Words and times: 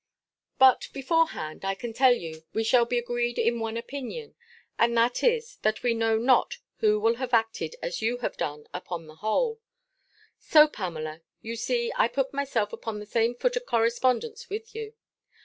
But, 0.57 0.89
before 0.93 1.27
hand, 1.27 1.63
I 1.63 1.75
can 1.75 1.93
tell 1.93 2.13
you, 2.15 2.41
we 2.53 2.63
shall 2.63 2.85
be 2.85 2.97
agreed 2.97 3.37
in 3.37 3.59
one 3.59 3.77
opinion; 3.77 4.33
and 4.79 4.97
that 4.97 5.21
is, 5.23 5.57
that 5.57 5.83
we 5.83 5.93
know 5.93 6.17
not 6.17 6.57
who 6.77 6.99
would 7.01 7.17
have 7.17 7.35
acted 7.35 7.75
as 7.83 8.01
you 8.01 8.17
have 8.17 8.35
done, 8.35 8.65
upon 8.73 9.05
the 9.05 9.17
whole. 9.21 9.59
So, 10.39 10.67
Pamela, 10.67 11.21
you 11.43 11.55
see 11.55 11.91
I 11.95 12.07
put 12.07 12.33
myself 12.33 12.73
upon 12.73 12.99
the 12.99 13.05
same 13.05 13.35
foot 13.35 13.55
of 13.55 13.67
correspondence 13.67 14.49
with 14.49 14.73
you. 14.73 14.95